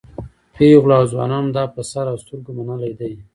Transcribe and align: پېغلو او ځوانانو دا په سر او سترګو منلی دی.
پېغلو 0.55 0.93
او 0.99 1.05
ځوانانو 1.11 1.49
دا 1.57 1.63
په 1.73 1.81
سر 1.91 2.05
او 2.11 2.17
سترګو 2.23 2.51
منلی 2.67 2.91
دی. 2.99 3.13